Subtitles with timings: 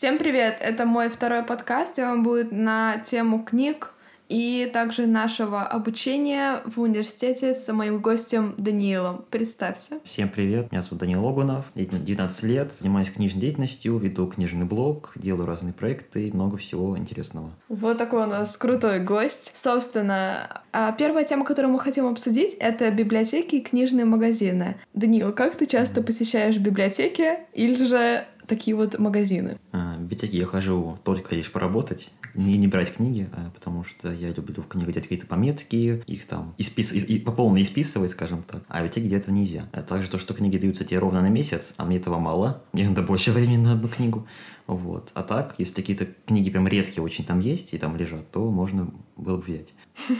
[0.00, 0.56] Всем привет!
[0.62, 3.92] Это мой второй подкаст, и он будет на тему книг
[4.30, 9.26] и также нашего обучения в университете с моим гостем Даниилом.
[9.28, 9.98] Представься.
[10.04, 15.44] Всем привет, меня зовут Даниил Логунов, 19 лет, занимаюсь книжной деятельностью, веду книжный блог, делаю
[15.44, 17.50] разные проекты и много всего интересного.
[17.68, 19.52] Вот такой у нас крутой гость.
[19.54, 24.76] Собственно, а первая тема, которую мы хотим обсудить, это библиотеки и книжные магазины.
[24.94, 29.58] Даниил, как ты часто посещаешь библиотеки или же такие вот магазины?
[29.72, 34.12] А, в библиотеке я хожу только лишь поработать, не, не брать книги, а, потому что
[34.12, 36.92] я люблю в книгах делать какие-то пометки, их там испис...
[36.92, 38.62] и, по полной исписывать, скажем так.
[38.68, 39.68] А в библиотеке делать этого нельзя.
[39.72, 42.88] А также то, что книги даются тебе ровно на месяц, а мне этого мало, мне
[42.88, 44.26] надо больше времени на одну книгу.
[44.66, 45.10] Вот.
[45.14, 48.92] А так, если какие-то книги прям редкие очень там есть и там лежат, то можно
[49.16, 49.74] было бы взять.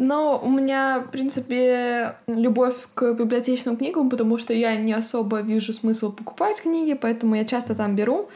[0.00, 5.72] Но у меня, в принципе, любовь к библиотечным книгам, потому что я не особо вижу
[5.72, 8.28] смысл покупать книги, поэтому я часто там беру.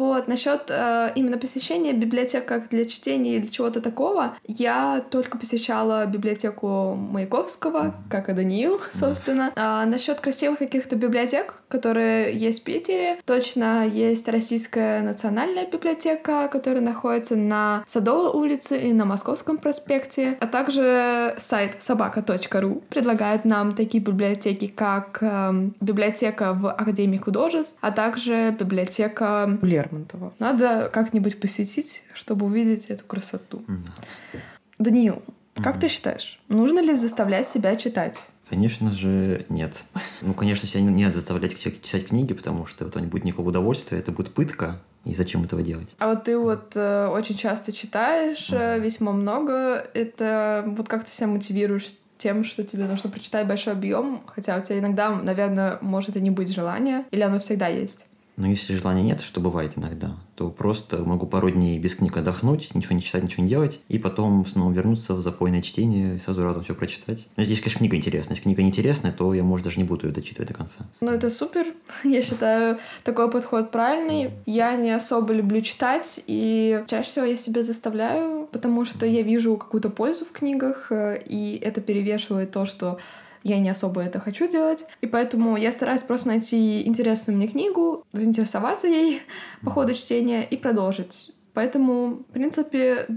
[0.00, 6.06] Вот, насчет э, именно посещения библиотек как для чтения или чего-то такого, я только посещала
[6.06, 9.52] библиотеку Маяковского, как и Даниил, собственно.
[9.56, 16.80] А насчет красивых каких-то библиотек, которые есть в Питере, точно есть Российская национальная библиотека, которая
[16.80, 24.02] находится на Садовой улице и на Московском проспекте, а также сайт собака.ру предлагает нам такие
[24.02, 25.52] библиотеки, как э,
[25.82, 30.32] библиотека в Академии художеств, а также библиотека Лер Лермонтова.
[30.38, 33.62] Надо как-нибудь посетить, чтобы увидеть эту красоту.
[33.66, 34.40] Да.
[34.78, 35.22] Даниил,
[35.56, 38.24] как ты считаешь, нужно ли заставлять себя читать?
[38.48, 39.84] Конечно же, нет.
[40.22, 43.98] Ну, конечно, себя не надо заставлять читать книги, потому что это не будет никакого удовольствия,
[43.98, 45.88] это будет пытка, и зачем этого делать?
[45.98, 49.86] А вот ты вот э, очень часто читаешь, э, весьма много.
[49.94, 54.62] Это вот как ты себя мотивируешь тем, что тебе нужно прочитать большой объем, хотя у
[54.62, 58.06] тебя иногда, наверное, может и не быть желания, или оно всегда есть?
[58.40, 62.74] Но если желания нет, что бывает иногда, то просто могу пару дней без книг отдохнуть,
[62.74, 66.42] ничего не читать, ничего не делать, и потом снова вернуться в запойное чтение и сразу
[66.42, 67.26] разом все прочитать.
[67.36, 68.36] Но здесь, конечно, книга интересная.
[68.36, 70.86] Если книга неинтересная, то я, может, даже не буду ее дочитывать до конца.
[71.02, 71.66] Ну, это супер.
[72.04, 74.30] Я считаю, такой подход правильный.
[74.46, 79.56] Я не особо люблю читать, и чаще всего я себя заставляю, потому что я вижу
[79.56, 82.98] какую-то пользу в книгах, э, и это перевешивает то, что
[83.42, 84.84] я не особо это хочу делать.
[85.00, 89.22] И поэтому я стараюсь просто найти интересную мне книгу, заинтересоваться ей
[89.62, 91.32] по ходу чтения и продолжить.
[91.52, 93.08] Поэтому, в принципе,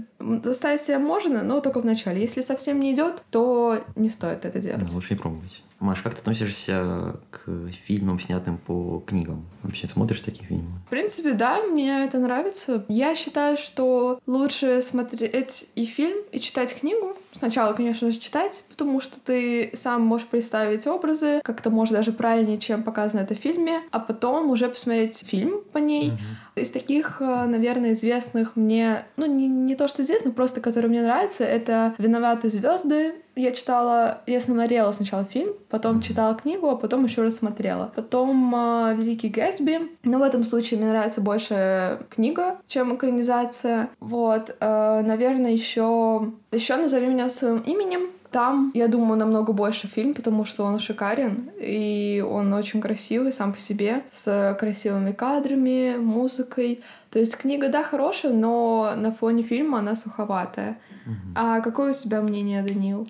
[0.42, 2.20] заставить себя можно, но только в начале.
[2.20, 4.84] Если совсем не идет, то не стоит это делать.
[4.84, 5.62] Да, лучше не пробовать.
[5.78, 7.48] Маш, как ты относишься к
[7.86, 9.46] фильмам, снятым по книгам?
[9.62, 10.80] Вообще смотришь такие фильмы?
[10.86, 12.84] В принципе, да, мне это нравится.
[12.88, 17.16] Я считаю, что лучше смотреть и фильм, и читать книгу.
[17.36, 22.58] Сначала, конечно же, читать, потому что ты сам можешь представить образы, как-то может даже правильнее,
[22.58, 26.10] чем показано это в фильме, а потом уже посмотреть фильм по ней.
[26.10, 26.16] Uh-huh.
[26.54, 31.02] Из таких, э, наверное, известных мне, ну, не, не то что известных, просто которые мне
[31.02, 37.04] нравятся, это «Виноваты звезды», я читала, я смотрела сначала фильм, потом читала книгу, а потом
[37.04, 37.92] еще раз смотрела.
[37.96, 39.80] Потом э, Великий Гэтсби.
[40.04, 43.90] Но в этом случае мне нравится больше книга, чем экранизация.
[43.98, 48.10] Вот, э, наверное, еще еще назови меня своим именем.
[48.34, 53.52] Там, я думаю, намного больше фильм, потому что он шикарен, и он очень красивый сам
[53.52, 56.82] по себе, с красивыми кадрами, музыкой.
[57.10, 60.78] То есть книга, да, хорошая, но на фоне фильма она суховатая.
[61.06, 61.14] Угу.
[61.36, 63.06] А какое у тебя мнение, Даниил?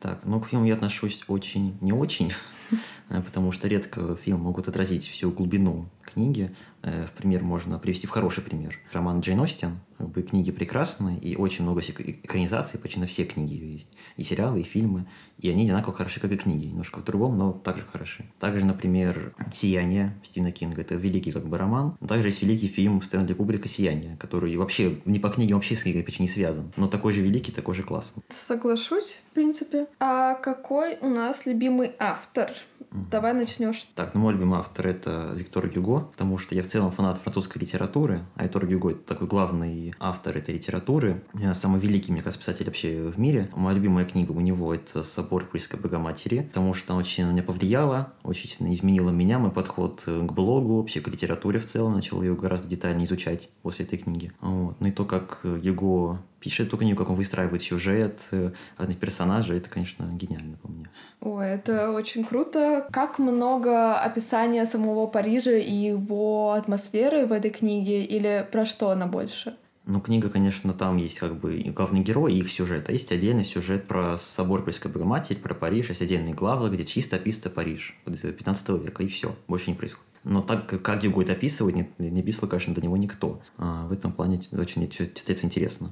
[0.00, 2.32] Так, ну, к фильму я отношусь очень не очень,
[3.08, 6.50] потому что редко фильм могут отразить всю глубину книги.
[6.82, 8.78] Э, в пример можно привести в хороший пример.
[8.92, 9.80] Роман Джейн Остин.
[9.98, 13.88] Как бы книги прекрасные, и очень много экранизаций, почти на все книги есть.
[14.16, 15.06] И сериалы, и фильмы.
[15.40, 16.68] И они одинаково хороши, как и книги.
[16.68, 18.24] Немножко в другом, но также хороши.
[18.38, 20.82] Также, например, «Сияние» Стивена Кинга.
[20.82, 21.96] Это великий как бы роман.
[22.00, 25.82] Но также есть великий фильм Стэнли Кубрика «Сияние», который вообще не по книге, вообще с
[25.82, 26.70] книгой почти не связан.
[26.76, 28.22] Но такой же великий, такой же классный.
[28.28, 29.88] Соглашусь, в принципе.
[29.98, 32.52] А какой у нас любимый автор?
[32.90, 33.86] Давай начнешь.
[33.94, 37.58] Так, ну мой любимый автор это Виктор Гюго, потому что я в целом фанат французской
[37.58, 41.22] литературы, а Виктор Гюго это такой главный автор этой литературы,
[41.52, 43.50] самый великий, мне кажется, писатель вообще в мире.
[43.54, 47.42] Моя любимая книга у него это «Собор Парижской Богоматери», потому что она очень на меня
[47.42, 52.22] повлияла, очень сильно изменила меня, мой подход к блогу, вообще к литературе в целом, начал
[52.22, 54.32] ее гораздо детальнее изучать после этой книги.
[54.40, 54.80] Вот.
[54.80, 59.58] Ну и то, как Гюго пишет эту книгу, как он выстраивает сюжет, э, разных персонажей,
[59.58, 60.88] это, конечно, гениально по мне.
[61.20, 62.86] Ой, это очень круто.
[62.92, 69.06] Как много описания самого Парижа и его атмосферы в этой книге, или про что она
[69.06, 69.56] больше?
[69.88, 72.90] Ну, книга, конечно, там есть как бы главный герой и их сюжет.
[72.90, 75.88] А есть отдельный сюжет про собор Пресской Богоматери, про Париж.
[75.88, 79.34] Есть отдельные главы, где чисто описано Париж 15 века, и все.
[79.46, 80.04] Больше не происходит.
[80.24, 83.40] Но так, как его это описывает, не, не писал, конечно, до него никто.
[83.56, 85.90] А в этом плане очень читается интересно.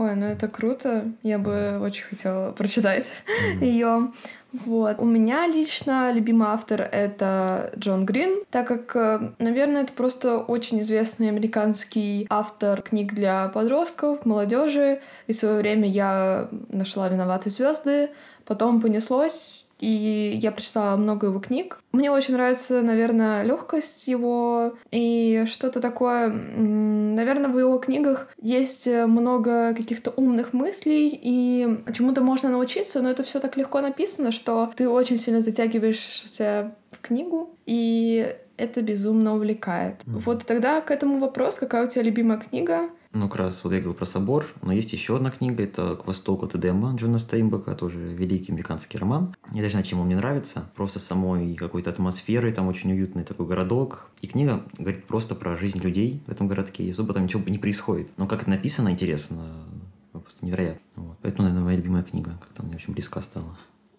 [0.00, 1.04] Ой, ну это круто.
[1.22, 3.62] Я бы очень хотела прочитать mm-hmm.
[3.62, 4.12] ее.
[4.54, 4.98] Вот.
[4.98, 10.80] У меня лично любимый автор— это Джон Грин, так как, э, наверное, это просто очень
[10.80, 15.02] известный американский автор книг для подростков, молодежи.
[15.26, 18.08] И в свое время я нашла «Виноваты звезды»,
[18.46, 21.80] потом понеслось, и я прочитала много его книг.
[21.92, 26.28] Мне очень нравится, наверное, легкость его и что-то такое.
[26.28, 33.24] Наверное, в его книгах есть много каких-то умных мыслей, и чему-то можно научиться, но это
[33.24, 39.96] все так легко написано, что ты очень сильно затягиваешься в книгу, и это безумно увлекает.
[40.04, 40.22] Mm-hmm.
[40.26, 42.90] Вот тогда к этому вопрос, какая у тебя любимая книга?
[43.12, 46.06] Ну, как раз вот я говорил про собор, но есть еще одна книга, это «К
[46.06, 49.34] востоку от Эдема» Джона Стейнбека, тоже великий американский роман.
[49.50, 53.46] Не даже знаю, чем он мне нравится, просто самой какой-то атмосферой, там очень уютный такой
[53.46, 54.10] городок.
[54.20, 57.58] И книга говорит просто про жизнь людей в этом городке, и особо там ничего не
[57.58, 58.12] происходит.
[58.16, 59.66] Но как это написано, интересно,
[60.12, 60.80] просто невероятно.
[60.94, 61.18] Вот.
[61.20, 63.58] Поэтому, наверное, моя любимая книга, как-то мне очень близко стала.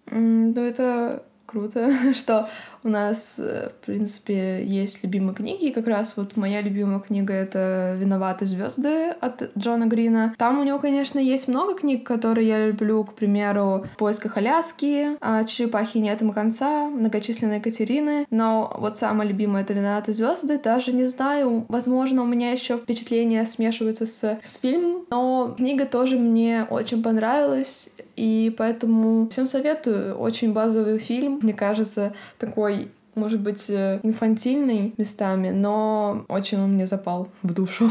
[0.10, 2.48] Ну, это круто, что
[2.84, 5.66] у нас, э, в принципе, есть любимые книги.
[5.66, 10.34] И как раз вот моя любимая книга— это «Виноваты звезды от Джона Грина.
[10.38, 15.18] Там у него, конечно, есть много книг, которые я люблю, к примеру, «В поисках Аляски»,
[15.20, 18.26] а «Черепахи нет им конца», «Многочисленные Катерины».
[18.30, 20.58] Но вот самая любимая— это «Виноваты звезды».
[20.58, 26.18] Даже не знаю, возможно, у меня еще впечатления смешиваются с, с фильмом, но книга тоже
[26.18, 30.16] мне очень понравилась, и поэтому всем советую.
[30.16, 36.88] Очень базовый фильм, мне кажется, такой может быть, э, инфантильный местами, но очень он мне
[36.88, 37.90] запал в душу.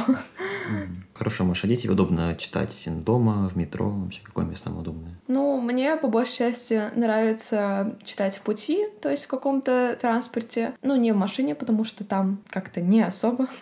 [1.20, 5.12] Хорошо, Маша, дети удобно читать дома, в метро, вообще какое место удобное?
[5.28, 10.72] Ну, мне по большей части нравится читать в пути, то есть в каком-то транспорте.
[10.81, 13.49] Ну, не в машине, потому что там как-то не особо.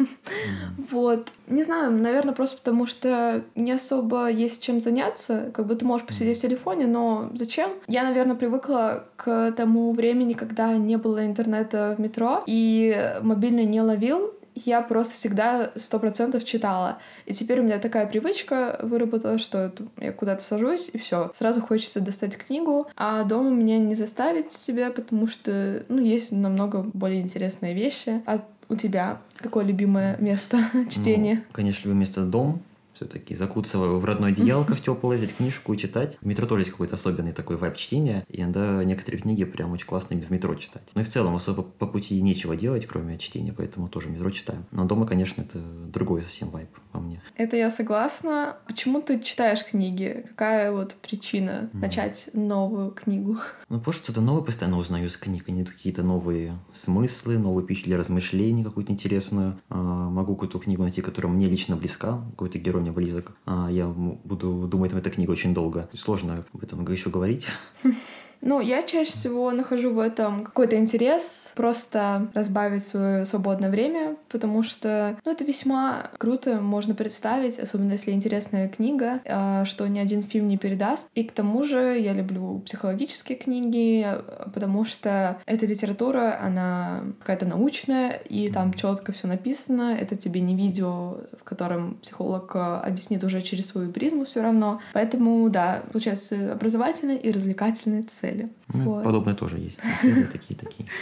[0.91, 1.33] Вот.
[1.49, 5.51] Не знаю, наверное, просто потому что не особо есть чем заняться.
[5.53, 7.71] Как бы ты можешь посидеть в телефоне, но зачем?
[7.89, 13.83] Я, наверное, привыкла к тому времени, когда не было интернета в метро, и мобильный не
[13.83, 16.99] ловил, я просто всегда сто процентов читала.
[17.27, 21.31] И теперь у меня такая привычка выработалась, что я куда-то сажусь, и все.
[21.35, 26.83] Сразу хочется достать книгу, а дома меня не заставить себя, потому что, ну, есть намного
[26.83, 28.23] более интересные вещи.
[28.27, 30.59] А у тебя какое любимое место
[30.91, 31.37] чтения?
[31.37, 32.63] Ну, конечно, любимое место дом
[32.99, 36.19] все-таки закутаться в родное одеялко в теплое, взять книжку и читать.
[36.21, 39.87] В метро тоже есть какой-то особенный такой вайб чтения, и иногда некоторые книги прям очень
[39.87, 40.91] классно именно в метро читать.
[40.95, 44.31] Ну и в целом особо по пути нечего делать, кроме чтения, поэтому тоже в метро
[44.31, 44.67] читаем.
[44.73, 47.23] Но дома, конечно, это другой совсем вайб по мне.
[47.37, 48.57] Это я согласна.
[48.67, 50.25] Почему ты читаешь книги?
[50.31, 51.79] Какая вот причина mm.
[51.79, 53.37] начать новую книгу?
[53.69, 55.45] Ну, потому что что-то новое постоянно узнаю из книг.
[55.49, 59.59] Они какие-то новые смыслы, новые пищи для размышлений какую-то интересную.
[59.69, 63.33] А, могу какую-то книгу найти, которая мне лично близка, какой-то герой мне близок.
[63.47, 65.89] А я буду думать об этой книге очень долго.
[65.95, 67.47] Сложно об этом еще говорить.
[68.41, 74.63] Ну, я чаще всего нахожу в этом какой-то интерес, просто разбавить свое свободное время, потому
[74.63, 80.23] что, ну, это весьма круто, можно представить, особенно если интересная книга, а, что ни один
[80.23, 81.09] фильм не передаст.
[81.15, 84.07] И к тому же я люблю психологические книги,
[84.55, 89.97] потому что эта литература, она какая-то научная, и там четко все написано.
[89.99, 94.81] Это тебе не видео, в котором психолог а, объяснит уже через свою призму все равно.
[94.93, 98.49] Поэтому, да, получается образовательные и развлекательные цели цели.
[98.73, 99.05] Ну, вот.
[99.05, 99.81] Подобное тоже есть.
[100.01, 100.89] Цели такие-такие.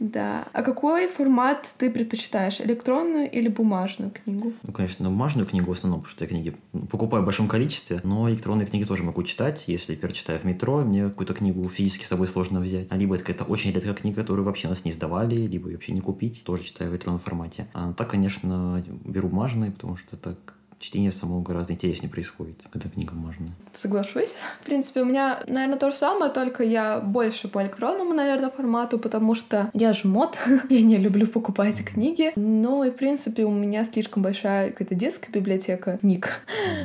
[0.00, 0.48] Да.
[0.54, 2.58] А какой формат ты предпочитаешь?
[2.62, 4.54] Электронную или бумажную книгу?
[4.62, 6.54] Ну, конечно, бумажную книгу в основном, потому что я книги
[6.90, 9.64] покупаю в большом количестве, но электронные книги тоже могу читать.
[9.66, 12.86] Если, например, читаю в метро, мне какую-то книгу физически с собой сложно взять.
[12.88, 16.00] А либо это какая-то очень редкая книга, которую вообще нас не сдавали, либо вообще не
[16.00, 17.66] купить, тоже читаю в электронном формате.
[17.74, 20.34] А так, конечно, беру бумажные, потому что это
[20.80, 23.50] чтение само гораздо интереснее происходит, когда книга бумажная.
[23.72, 24.34] Соглашусь.
[24.62, 28.98] В принципе, у меня, наверное, то же самое, только я больше по электронному, наверное, формату,
[28.98, 30.38] потому что я же мод,
[30.70, 32.32] я не люблю покупать книги.
[32.34, 36.40] Но и, в принципе, у меня слишком большая какая-то детская библиотека книг.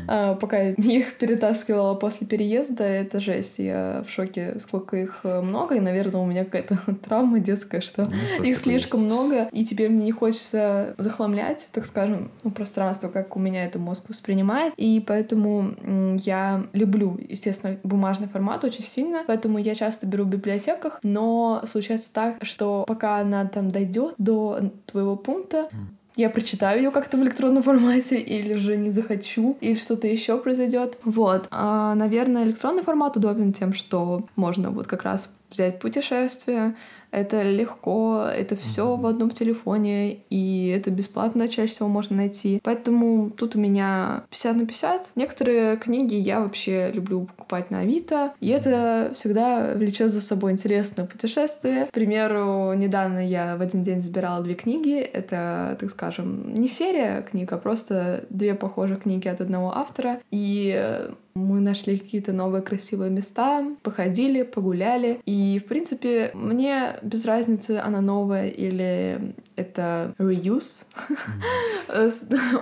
[0.08, 3.60] А, пока я их перетаскивала после переезда, это жесть.
[3.60, 8.12] Я в шоке, сколько их э, много, и, наверное, у меня какая-то травма детская, что
[8.40, 9.14] ну, их слишком есть.
[9.14, 13.80] много, и теперь мне не хочется захламлять, так скажем, ну, пространство, как у меня это
[13.86, 14.74] мозг воспринимает.
[14.78, 15.76] И поэтому
[16.24, 22.12] я люблю, естественно, бумажный формат очень сильно, поэтому я часто беру в библиотеках, но случается
[22.12, 25.70] так, что пока она там дойдет до твоего пункта,
[26.16, 30.98] я прочитаю ее как-то в электронном формате, или же не захочу, или что-то еще произойдет.
[31.04, 31.48] Вот.
[31.52, 36.76] А, наверное, электронный формат удобен тем, что можно вот как раз взять путешествие,
[37.16, 42.60] это легко, это все в одном телефоне, и это бесплатно чаще всего можно найти.
[42.64, 45.12] Поэтому тут у меня 50 на 50.
[45.16, 51.06] Некоторые книги я вообще люблю покупать на Авито, и это всегда влечет за собой интересное
[51.06, 51.86] путешествие.
[51.86, 55.00] К примеру, недавно я в один день забирала две книги.
[55.00, 60.20] Это, так скажем, не серия книг, а просто две похожие книги от одного автора.
[60.32, 65.20] И мы нашли какие-то новые красивые места, походили, погуляли.
[65.26, 70.86] И, в принципе, мне без разницы, она новая или это reuse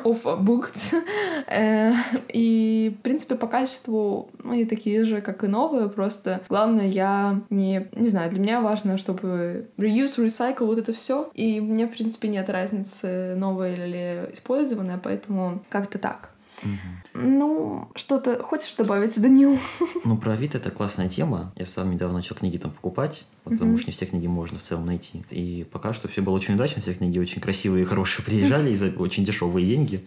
[0.03, 0.93] of books.
[1.47, 1.93] Э,
[2.29, 7.87] и, в принципе, по качеству они такие же, как и новые, просто главное, я не,
[7.95, 11.29] не знаю, для меня важно, чтобы reuse, recycle, вот это все.
[11.33, 16.32] И мне, в принципе, нет разницы, новое или использованное, поэтому как-то так.
[17.13, 19.57] Ну, что-то хочешь добавить, Данил?
[20.05, 21.53] Ну, про Авито это классная тема.
[21.55, 24.85] Я сам недавно начал книги там покупать, потому что не все книги можно в целом
[24.85, 25.23] найти.
[25.29, 28.75] И пока что все было очень удачно, все книги очень красивые и хорошие приезжали и
[28.75, 30.05] за очень дешевые деньги.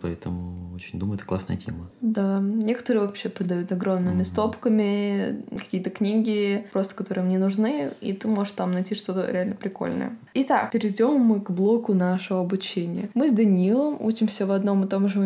[0.00, 1.90] Поэтому очень думаю, это классная тема.
[2.00, 8.52] Да, некоторые вообще продают огромными стопками какие-то книги, просто которые мне нужны, и ты можешь
[8.52, 10.16] там найти что-то реально прикольное.
[10.34, 13.08] Итак, перейдем мы к блоку нашего обучения.
[13.14, 15.18] Мы с Данилом учимся в одном и том же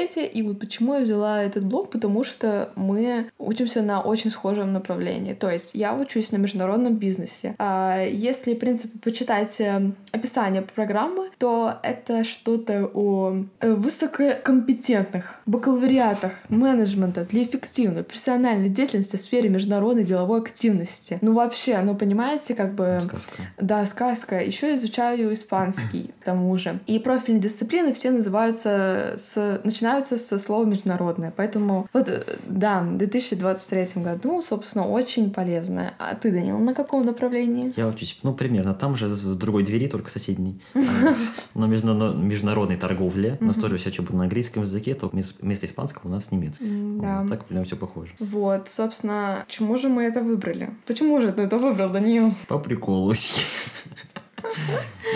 [0.00, 4.72] университете, и вот почему я взяла этот блок, потому что мы учимся на очень схожем
[4.72, 5.34] направлении.
[5.34, 7.54] То есть я учусь на международном бизнесе.
[7.58, 16.32] А если, в принципе, почитать э, описание программы, то это что-то о э, высококомпетентных бакалавриатах
[16.48, 21.18] менеджмента для эффективной профессиональной деятельности в сфере международной деловой активности.
[21.20, 23.00] Ну вообще, ну понимаете, как бы...
[23.02, 23.42] Сказка.
[23.58, 24.40] Да, сказка.
[24.40, 26.78] Еще изучаю испанский, к тому же.
[26.86, 29.60] И профильные дисциплины все называются с...
[29.80, 31.32] начинаются со слова международное.
[31.34, 35.94] Поэтому вот, э, да, в 2023 году, собственно, очень полезное.
[35.98, 37.72] А ты, Данил, на каком направлении?
[37.76, 40.60] Я учусь, ну, примерно там же, в другой двери, только соседней.
[41.54, 43.38] На международной торговле.
[43.40, 47.00] У нас тоже вся учеба на английском языке, только вместо испанского у нас немецкий.
[47.00, 47.26] Да.
[47.28, 48.12] Так прям все похоже.
[48.18, 50.70] Вот, собственно, почему же мы это выбрали?
[50.86, 52.34] Почему же ты это выбрал, Данил?
[52.48, 53.12] По приколу.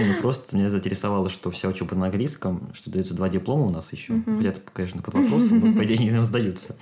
[0.00, 3.92] Ну, просто меня заинтересовало, что вся учеба на английском, что даются два диплома у нас
[3.92, 4.22] еще.
[4.26, 6.76] Хотя это, конечно, под вопросом, но, по идее, они нам сдаются.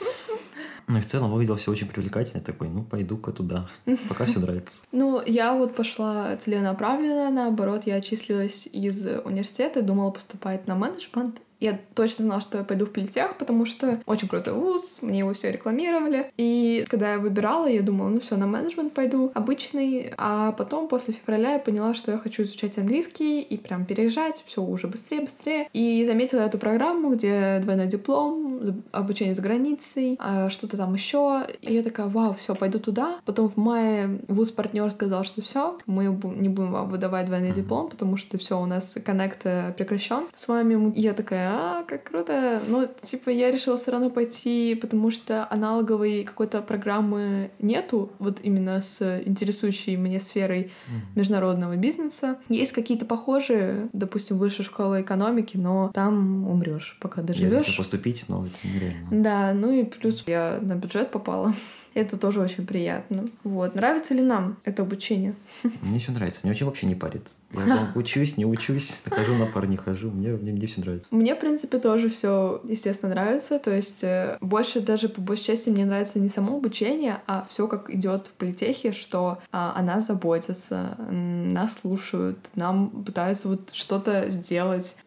[0.89, 2.43] Ну и в целом выглядело все очень привлекательно.
[2.43, 3.69] Такой, ну, пойду-ка туда.
[4.09, 4.83] Пока все нравится.
[4.93, 11.79] Ну, я вот пошла целенаправленно, наоборот, я отчислилась из университета, думала поступать на менеджмент, я
[11.95, 15.53] точно знала, что я пойду в политех, потому что очень крутой вуз, мне его все
[15.53, 16.29] рекламировали.
[16.37, 20.13] И когда я выбирала, я думала, ну все, на менеджмент пойду, обычный.
[20.17, 24.61] А потом, после февраля, я поняла, что я хочу изучать английский и прям переезжать, все
[24.61, 25.69] уже быстрее, быстрее.
[25.73, 31.47] И заметила эту программу, где двойной диплом, обучение за границей, а что-то там еще.
[31.61, 33.21] И я такая, вау, все, пойду туда.
[33.25, 38.17] Потом в мае вуз-партнер сказал, что все, мы не будем вам выдавать двойной диплом, потому
[38.17, 40.93] что все, у нас коннект э, прекращен с вами.
[40.99, 42.61] Я такая, а, как круто.
[42.69, 48.81] Ну, типа, я решила все равно пойти, потому что аналоговой какой-то программы нету, вот именно
[48.81, 50.71] с интересующей меня сферой
[51.15, 52.39] международного бизнеса.
[52.49, 57.77] Есть какие-то похожие, допустим, высшая школа экономики, но там умрешь, пока доживешь.
[57.77, 59.23] поступить, но это нереально.
[59.23, 61.53] Да, ну и плюс я на бюджет попала.
[61.95, 63.25] Это тоже очень приятно.
[63.45, 63.75] Вот.
[63.75, 65.35] Нравится ли нам это обучение?
[65.83, 66.41] Мне все нравится.
[66.43, 67.29] Мне очень вообще не парит.
[67.55, 70.11] Я учусь, не учусь, хожу на пар, не хожу.
[70.11, 71.07] Мне, мне, мне все нравится.
[71.11, 73.59] Мне, в принципе, тоже все, естественно, нравится.
[73.59, 77.69] То есть э, больше даже по большей части мне нравится не само обучение, а все
[77.69, 84.31] как идет в политехе, что а, о нас заботятся, нас слушают, нам пытаются вот что-то
[84.31, 84.97] сделать.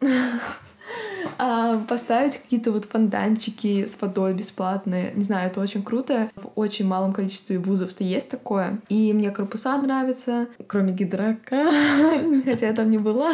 [1.38, 5.12] а, поставить какие-то вот фонтанчики с водой бесплатные.
[5.14, 6.30] Не знаю, это очень круто.
[6.36, 8.78] В очень малом количестве вузов-то есть такое.
[8.88, 11.70] И мне корпуса нравятся, кроме гидрака,
[12.44, 13.32] хотя я там не была.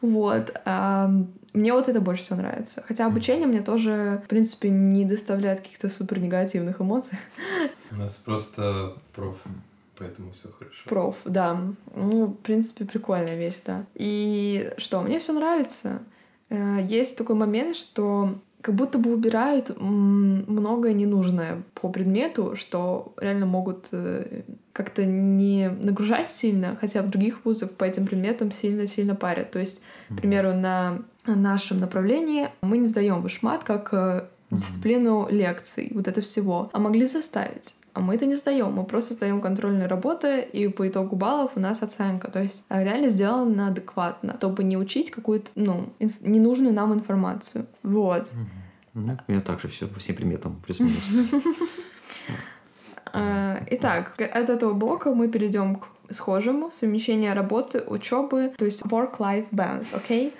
[0.00, 0.52] Вот.
[0.64, 1.10] А,
[1.52, 2.82] мне вот это больше всего нравится.
[2.86, 7.18] Хотя обучение мне тоже, в принципе, не доставляет каких-то супер негативных эмоций.
[7.90, 9.42] У нас просто проф,
[9.98, 10.82] поэтому все хорошо.
[10.86, 11.60] Проф, да.
[11.94, 13.84] Ну, в принципе, прикольная вещь, да.
[13.94, 16.00] И что, мне все нравится.
[16.52, 23.46] Э, есть такой момент, что как будто бы убирают многое ненужное по предмету, что реально
[23.46, 24.42] могут э,
[24.72, 29.50] как-то не нагружать сильно, хотя в других вузах по этим предметам сильно-сильно парят.
[29.50, 35.90] То есть, к примеру, на нашем направлении мы не сдаем вышмат как э, дисциплину лекций,
[35.94, 37.74] вот это всего, а могли заставить.
[37.94, 41.60] А мы это не сдаем, мы просто сдаем контрольные работы, и по итогу баллов у
[41.60, 42.30] нас оценка.
[42.30, 47.66] То есть а, реально сделано адекватно, чтобы не учить какую-то, ну, инф- ненужную нам информацию.
[47.82, 48.30] Вот.
[48.94, 51.30] Ну, у меня также все по всем приметам плюс-минус.
[53.14, 59.46] А, Итак, от этого блока мы перейдем к схожему совмещение работы, учебы, то есть work-life
[59.50, 60.28] balance, окей?
[60.28, 60.32] Okay?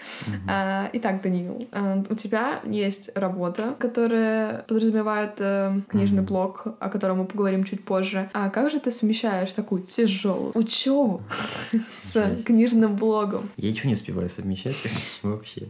[0.49, 7.19] А, итак, Даниил, а, у тебя есть работа, которая подразумевает э, книжный блок, о котором
[7.19, 8.31] мы поговорим чуть позже.
[8.33, 11.21] А как же ты совмещаешь такую тяжелую учебу
[11.97, 13.51] с книжным блогом?
[13.57, 14.77] Я ничего не успеваю совмещать
[15.23, 15.69] вообще.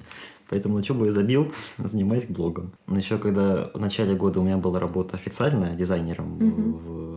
[0.53, 2.73] Поэтому учебу я забил, занимаюсь блогом.
[2.87, 7.12] Но еще когда в начале года у меня была работа официальная дизайнером в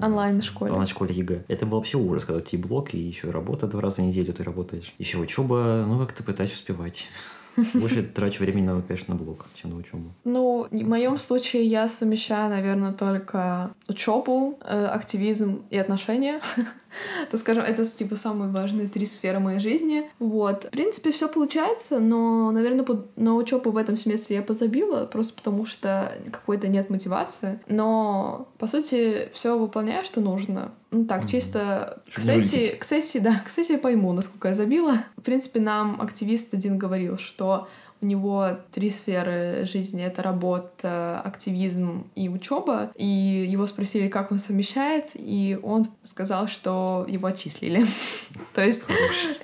[0.00, 0.70] Онлайн-школе.
[0.70, 1.44] Онлайн-школе ЕГЭ.
[1.48, 4.32] Это был вообще ужас, когда у тебя блог и еще работа два раза в неделю
[4.32, 4.94] ты работаешь.
[4.98, 7.08] Еще учеба, ну как-то пытаюсь успевать.
[7.74, 10.12] Больше трачу времени, конечно, на блог, чем на учебу.
[10.24, 16.40] Ну, в моем случае я совмещаю, наверное, только учебу, э, активизм и отношения.
[17.30, 20.10] так скажем, это типа самые важные три сферы моей жизни.
[20.18, 20.64] Вот.
[20.64, 25.34] В принципе, все получается, но, наверное, под, на учебу в этом семестре я позабила, просто
[25.34, 27.60] потому что какой-то нет мотивации.
[27.68, 30.72] Но, по сути, все выполняю, что нужно.
[30.90, 34.98] Ну так, чисто к сессии, к сессии, да, к сессии пойму, насколько я забила.
[35.16, 37.66] В принципе, нам активист один говорил, что
[38.02, 40.02] у него три сферы жизни.
[40.02, 42.90] Это работа, активизм и учеба.
[42.96, 43.06] И
[43.48, 47.84] его спросили, как он совмещает, и он сказал, что его отчислили.
[48.54, 48.84] То есть,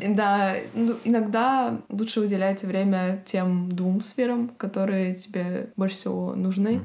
[0.00, 6.81] да, ну, иногда лучше уделять время тем двум сферам, которые тебе больше всего нужны.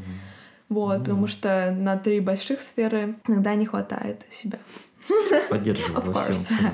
[0.69, 4.59] Вот, потому что на три больших сферы иногда не хватает себя.
[5.49, 6.71] Поддерживаю во всем.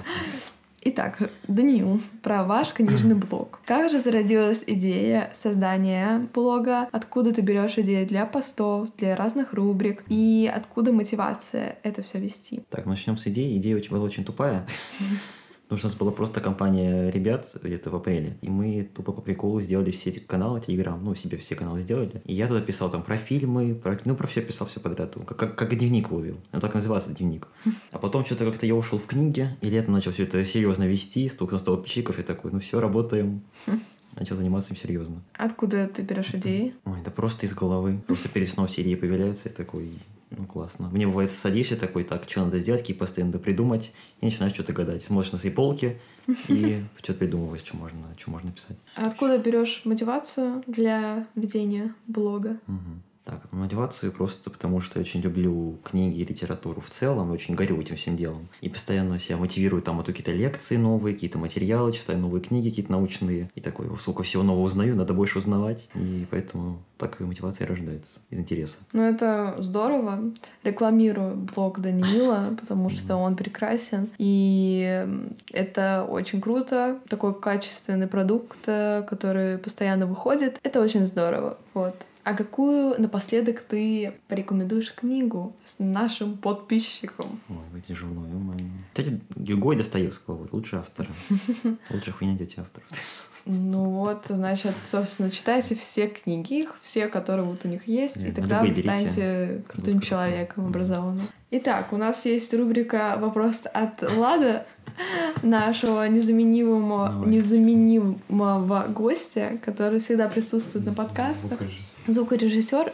[0.81, 3.59] Итак, Даниил, про ваш книжный блог.
[3.65, 6.87] Как же зародилась идея создания блога?
[6.91, 10.03] Откуда ты берешь идеи для постов, для разных рубрик?
[10.07, 12.63] И откуда мотивация это все вести?
[12.69, 13.57] Так, начнем с идеи.
[13.57, 14.65] Идея была очень тупая.
[15.69, 18.37] Потому что у нас была просто компания ребят где-то в апреле.
[18.41, 22.23] И мы тупо по приколу сделали все эти каналы, Телеграм, ну, себе все каналы сделали.
[22.25, 25.15] И я туда писал там про фильмы, про, ну, про все писал, все подряд.
[25.27, 26.37] Как, как, как дневник вывел.
[26.51, 27.47] Он так назывался дневник.
[27.91, 31.29] А потом что-то как-то я ушел в книги, и летом начал все это серьезно вести,
[31.29, 33.43] столько стало подписчиков, и такой, ну все, работаем
[34.15, 35.21] начал заниматься им серьезно.
[35.33, 36.73] Откуда ты берешь идеи?
[36.85, 38.01] Ой, да просто из головы.
[38.07, 39.91] Просто перед сном все идеи появляются, и такой,
[40.31, 40.89] ну, классно.
[40.89, 44.73] Мне бывает, садишься такой, так, что надо сделать, какие посты надо придумать, и начинаешь что-то
[44.73, 45.01] гадать.
[45.01, 45.99] Смотришь на свои полки
[46.47, 48.77] и что-то придумываешь, что можно, что можно писать.
[48.95, 52.59] А откуда берешь мотивацию для ведения блога?
[52.67, 53.01] Угу.
[53.29, 57.53] Так, мотивацию просто потому, что я очень люблю книги и литературу в целом, и очень
[57.53, 58.47] горю этим всем делом.
[58.61, 62.69] И постоянно себя мотивирую там, а то какие-то лекции новые, какие-то материалы, читаю новые книги
[62.69, 63.51] какие-то научные.
[63.53, 65.89] И такой, сколько всего нового узнаю, надо больше узнавать.
[65.93, 68.77] И поэтому так и мотивация рождается из интереса.
[68.93, 70.31] Ну, это здорово.
[70.63, 74.09] Рекламирую блог Даниила, потому что он прекрасен.
[74.17, 75.07] И
[75.51, 76.99] это очень круто.
[77.07, 80.59] Такой качественный продукт, э, который постоянно выходит.
[80.63, 81.59] Это очень здорово.
[81.75, 81.95] Вот.
[82.23, 87.25] А какую напоследок ты порекомендуешь книгу с нашим подписчикам?
[87.49, 88.53] Ой, вы тяжело, ё
[88.91, 91.09] Кстати, Гюго и Достоевского, вот лучшие авторы.
[91.89, 92.87] Лучших вы не найдете авторов.
[93.45, 98.31] Ну вот, значит, собственно, читайте все книги их, все, которые вот у них есть, и
[98.31, 101.25] тогда вы станете крутым человеком образованным.
[101.51, 104.67] Итак, у нас есть рубрика «Вопрос от Лада»,
[105.41, 111.57] нашего незаменимого, незаменимого гостя, который всегда присутствует на подкастах.
[111.57, 111.88] Звукорежиссер,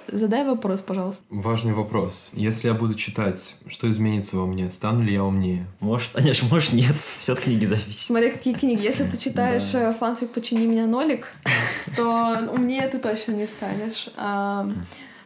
[0.08, 1.24] задай вопрос, пожалуйста.
[1.30, 2.32] Важный вопрос.
[2.34, 4.70] Если я буду читать, что изменится во мне?
[4.70, 5.66] Стану ли я умнее?
[5.80, 6.96] Может, конечно, может, нет.
[7.18, 8.00] Все от книги зависит.
[8.00, 8.84] Смотри, какие книги.
[8.84, 9.90] Если ты читаешь да.
[9.90, 11.28] Э, фанфик «Почини меня, нолик»,
[11.96, 14.10] то умнее ты точно не станешь.
[14.18, 14.70] А,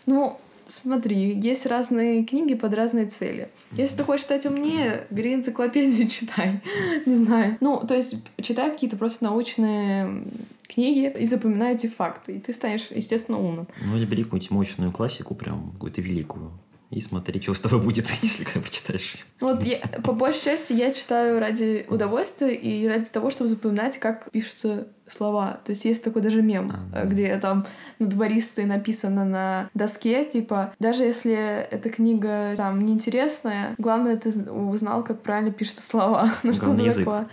[0.05, 3.49] ну, смотри, есть разные книги под разные цели.
[3.71, 6.61] Если ты хочешь стать умнее, бери энциклопедию, читай.
[7.05, 7.57] Не знаю.
[7.61, 10.23] Ну, то есть, читай какие-то просто научные
[10.67, 13.67] книги и запоминай эти факты, и ты станешь, естественно, умным.
[13.83, 16.51] Ну, или бери какую-нибудь мощную классику, прям какую-то великую.
[16.89, 19.17] И смотри, что с тобой будет, если когда прочитаешь.
[19.39, 24.31] Вот я, по большей части я читаю ради удовольствия и ради того, чтобы запоминать, как
[24.31, 25.59] пишутся слова.
[25.65, 27.05] То есть есть такой даже мем, а, да.
[27.05, 27.65] где там
[27.99, 35.03] над баристой написано на доске, типа, даже если эта книга там неинтересная, главное, ты узнал,
[35.03, 36.31] как правильно пишутся слова.
[36.43, 37.27] Ну что такое.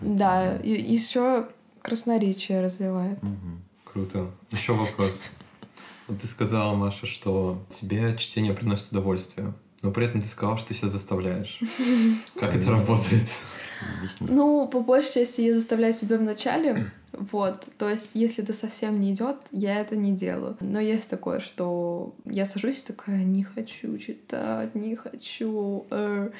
[0.00, 1.48] Да, и еще
[1.80, 3.18] красноречие развивает.
[3.22, 3.92] Угу.
[3.92, 4.30] Круто.
[4.50, 5.24] Еще вопрос.
[6.06, 10.74] Ты сказала, Маша, что тебе чтение приносит удовольствие, но при этом ты сказала, что ты
[10.74, 11.60] себя заставляешь.
[12.38, 13.28] Как это работает?
[14.20, 18.98] Ну, по большей части я заставляю себя в начале, вот, то есть, если это совсем
[18.98, 20.56] не идет, я это не делаю.
[20.60, 25.86] Но есть такое, что я сажусь такая, не хочу читать, не хочу.
[25.90, 26.30] Э,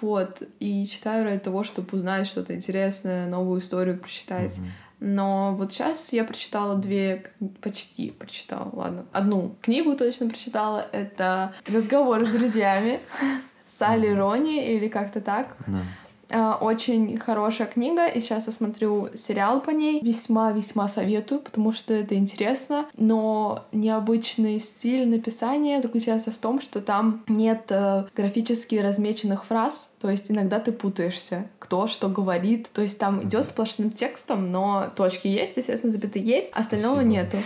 [0.00, 4.60] вот, и читаю ради того, чтобы узнать что-то интересное, новую историю прочитать.
[4.98, 7.30] Но вот сейчас я прочитала две,
[7.60, 10.86] почти прочитала, ладно, одну книгу точно прочитала.
[10.92, 13.00] Это «Разговор с друзьями»
[13.66, 15.56] Салли Рони или как-то так.
[15.66, 15.82] Да.
[16.30, 20.00] А, Очень хорошая книга, и сейчас я смотрю сериал по ней.
[20.02, 22.86] Весьма-весьма советую, потому что это интересно.
[22.96, 30.10] Но необычный стиль написания заключается в том, что там нет э, графически размеченных фраз, то
[30.10, 32.70] есть иногда ты путаешься, кто что говорит.
[32.72, 37.12] То есть там идет сплошным текстом, но точки есть, естественно, запятые есть, остального Спасибо.
[37.12, 37.36] нету.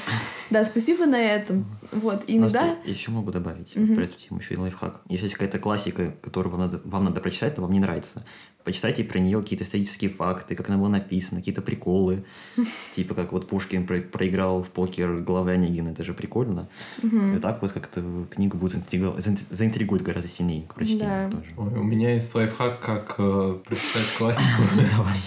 [0.50, 1.66] Да, спасибо на этом.
[1.92, 2.76] Вот, и Настя, иногда...
[2.84, 3.94] еще могу добавить Мгм.
[3.94, 5.00] про эту тему еще и лайфхак.
[5.08, 8.24] Если есть какая-то классика, которую вам надо, вам надо прочитать, то вам не нравится,
[8.64, 12.24] почитайте про нее какие-то исторические факты, как она была написана, какие-то приколы.
[12.92, 16.68] Типа как вот Пушкин про- проиграл в покер главы Онегина, это же прикольно.
[17.02, 17.36] Мгм.
[17.36, 21.36] И так вас как-то книгу будет заинтриго- заин- заинтригует гораздо сильнее к прочтению Да.
[21.36, 21.50] тоже.
[21.56, 24.62] Ой, у меня есть лайфхак, как э, прочитать классику.
[24.96, 25.18] Давай.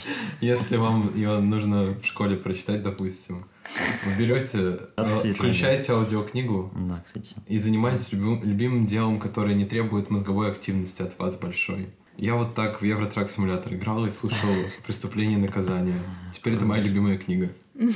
[0.42, 3.46] Если вам ее нужно в школе прочитать, допустим,
[4.06, 6.72] вы берете, э, включаете аудиокнигу
[7.48, 11.88] и занимаетесь любим- любимым делом, которое не требует мозговой активности от вас большой.
[12.18, 14.50] Я вот так в Евротрак симулятор играл и слушал
[14.86, 15.98] «Преступление и наказание».
[16.32, 17.50] Теперь это моя любимая книга.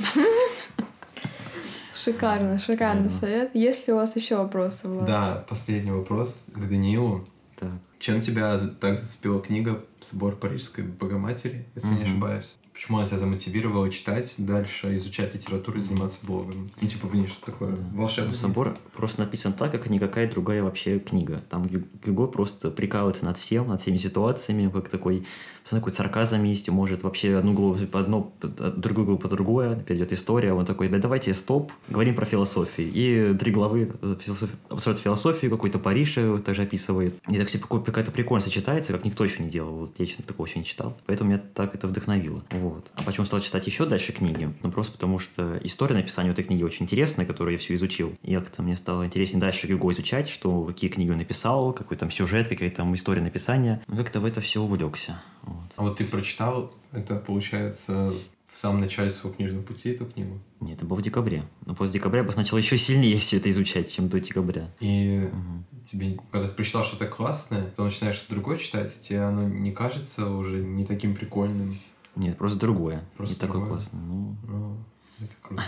[1.94, 3.54] Шикарно, шикарный совет.
[3.54, 5.06] Есть ли у вас еще вопросы, Влад?
[5.06, 7.26] Да, последний вопрос к Даниилу.
[7.56, 7.72] Так.
[7.98, 12.56] Чем тебя так зацепила книга «Собор Парижской Богоматери», если я не ошибаюсь?
[12.78, 16.68] Почему она тебя замотивировала читать дальше, изучать литературу и заниматься блогом?
[16.80, 17.76] Ну, типа, в ней что такое?
[17.92, 21.42] Волшебный Собор просто написан так, как никакая другая вообще книга.
[21.50, 25.26] Там Гю- Гюго просто прикалывается над всем, над всеми ситуациями, как такой,
[25.68, 28.32] какой сарказм есть, может вообще одну голову по одно,
[28.76, 32.90] другую голову по другое, идет история, он такой, «Да давайте стоп, говорим про философию.
[32.94, 37.14] И три главы э, философ- обсуждают философию, какой-то Париж э, также описывает.
[37.28, 39.72] И так все какая-то прикольно сочетается, как никто еще не делал.
[39.78, 40.96] Вот я лично такого еще не читал.
[41.06, 42.44] Поэтому меня так это вдохновило.
[42.50, 42.67] Вот.
[42.94, 44.52] А почему стал читать еще дальше книги?
[44.62, 48.14] Ну, просто потому что история написания этой книги очень интересная, которую я всю изучил.
[48.22, 52.10] И как-то мне стало интереснее дальше Гюго изучать, что, какие книги он написал, какой там
[52.10, 53.82] сюжет, какая там история написания.
[53.86, 55.20] Ну, как-то в это все увлекся.
[55.42, 55.72] Вот.
[55.76, 58.12] А вот ты прочитал, это получается
[58.50, 60.40] в самом начале своего книжного пути эту книгу?
[60.60, 61.44] Нет, это было в декабре.
[61.66, 64.70] Но после декабря я бы начал еще сильнее все это изучать, чем до декабря.
[64.80, 65.64] И Мгм.
[65.90, 70.30] тебе, когда ты прочитал что-то классное, то начинаешь что-то другое читать, тебе оно не кажется
[70.30, 71.76] уже не таким прикольным.
[72.18, 73.04] Нет, просто другое.
[73.16, 73.70] Просто не такое другое.
[73.70, 74.00] классное.
[74.00, 74.76] Ну, Ну,
[75.20, 75.62] это круто.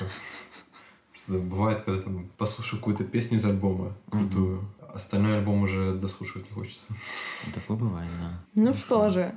[1.12, 6.54] Просто бывает, когда там послушаю какую-то песню из альбома крутую, остальной альбом уже дослушивать не
[6.54, 6.86] хочется.
[7.54, 8.40] такое бывает, да.
[8.54, 9.34] Ну что же,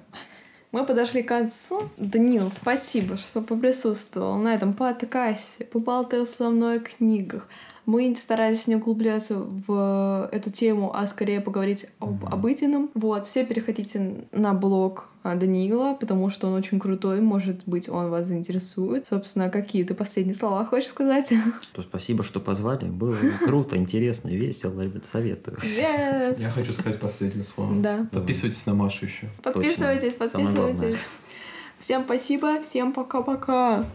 [0.71, 1.83] мы подошли к концу.
[1.97, 7.47] Данил, спасибо, что поприсутствовал на этом подкасте, поболтал со мной о книгах.
[7.85, 12.89] Мы старались не углубляться в эту тему, а скорее поговорить об обыденном.
[12.93, 18.09] Вот, все переходите на блог а, Даниила, потому что он очень крутой, может быть, он
[18.09, 19.07] вас заинтересует.
[19.07, 21.33] Собственно, какие ты последние слова хочешь сказать?
[21.73, 22.85] То спасибо, что позвали.
[22.85, 25.57] Было круто, интересно, весело, ребят, советую.
[25.57, 26.41] Yes.
[26.41, 27.81] Я хочу сказать последнее слово.
[27.81, 28.07] Да.
[28.11, 29.29] Подписывайтесь на Машу еще.
[29.41, 30.73] Подписывайтесь, главное.
[30.73, 31.07] подписывайтесь.
[31.79, 33.85] Всем спасибо, всем пока-пока.